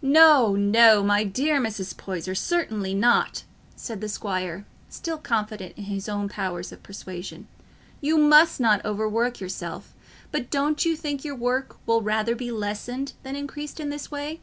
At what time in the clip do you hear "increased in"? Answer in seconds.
13.34-13.88